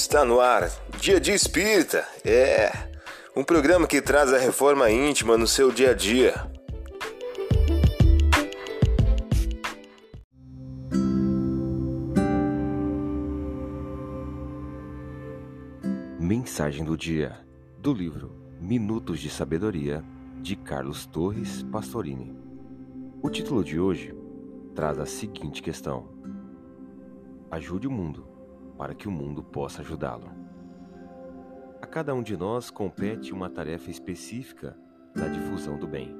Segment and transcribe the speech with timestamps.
[0.00, 0.70] Está no ar,
[1.00, 2.06] Dia de Espírita.
[2.24, 2.70] É
[3.34, 6.34] um programa que traz a reforma íntima no seu dia a dia.
[16.20, 17.36] Mensagem do dia
[17.80, 20.04] do livro Minutos de Sabedoria
[20.40, 22.38] de Carlos Torres Pastorini.
[23.20, 24.14] O título de hoje
[24.76, 26.08] traz a seguinte questão:
[27.50, 28.37] Ajude o mundo
[28.78, 30.30] para que o mundo possa ajudá-lo.
[31.82, 34.76] A cada um de nós compete uma tarefa específica
[35.14, 36.16] na difusão do bem.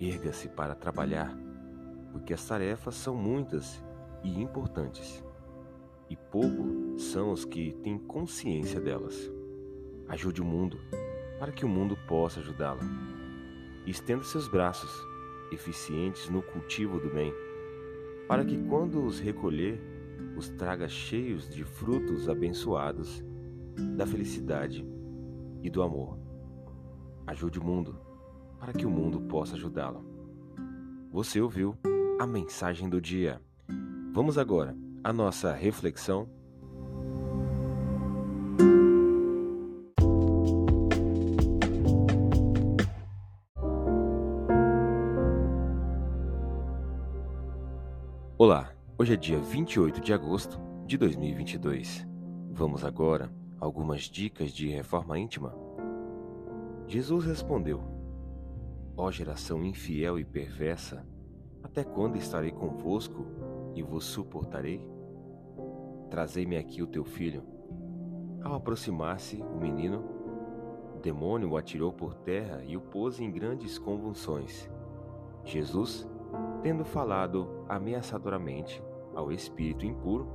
[0.00, 1.36] Erga-se para trabalhar,
[2.10, 3.84] porque as tarefas são muitas
[4.22, 5.22] e importantes,
[6.08, 9.30] e pouco são os que têm consciência delas.
[10.08, 10.78] Ajude o mundo
[11.38, 12.80] para que o mundo possa ajudá-lo.
[13.86, 14.90] Estenda seus braços,
[15.52, 17.34] eficientes no cultivo do bem,
[18.26, 19.78] para que quando os recolher,
[20.36, 23.24] os traga cheios de frutos abençoados
[23.96, 24.86] da felicidade
[25.62, 26.18] e do amor.
[27.26, 27.98] Ajude o mundo
[28.58, 30.04] para que o mundo possa ajudá-lo.
[31.10, 31.76] Você ouviu
[32.18, 33.40] a mensagem do dia.
[34.12, 36.28] Vamos agora à nossa reflexão.
[48.36, 52.06] Olá, hoje é dia 28 de agosto de 2022.
[52.50, 53.28] Vamos agora
[53.60, 55.52] a algumas dicas de reforma íntima.
[56.86, 57.82] Jesus respondeu:
[58.96, 61.04] Ó geração infiel e perversa,
[61.62, 63.26] até quando estarei convosco
[63.74, 64.86] e vos suportarei?
[66.08, 67.42] Trazei-me aqui o teu filho.
[68.42, 70.04] Ao aproximar-se o menino,
[70.96, 74.70] o demônio o atirou por terra e o pôs em grandes convulsões.
[75.44, 76.08] Jesus
[76.62, 78.82] tendo falado ameaçadoramente
[79.14, 80.26] ao espírito impuro,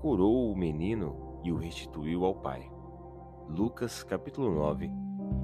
[0.00, 2.70] curou o menino e o restituiu ao pai.
[3.48, 4.90] Lucas capítulo 9,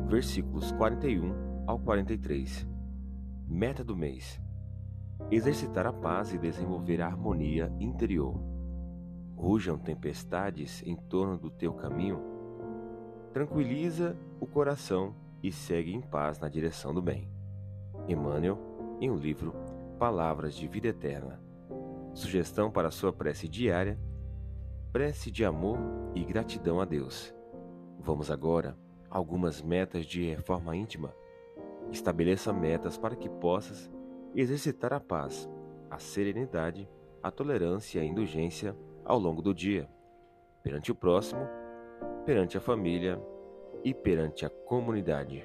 [0.07, 2.67] versículos 41 ao 43.
[3.47, 4.41] Meta do mês:
[5.31, 8.41] exercitar a paz e desenvolver a harmonia interior.
[9.37, 12.21] Rujam tempestades em torno do teu caminho.
[13.33, 17.29] Tranquiliza o coração e segue em paz na direção do bem.
[18.09, 18.59] Emmanuel,
[19.01, 19.55] em um livro
[20.01, 21.39] palavras de vida eterna.
[22.15, 24.01] Sugestão para sua prece diária:
[24.91, 25.79] prece de amor
[26.15, 27.35] e gratidão a Deus.
[27.99, 28.79] Vamos agora
[29.11, 31.15] a algumas metas de reforma íntima.
[31.93, 33.91] Estabeleça metas para que possas
[34.35, 35.47] exercitar a paz,
[35.91, 36.89] a serenidade,
[37.23, 38.75] a tolerância e a indulgência
[39.05, 39.87] ao longo do dia,
[40.63, 41.43] perante o próximo,
[42.25, 43.21] perante a família
[43.85, 45.45] e perante a comunidade.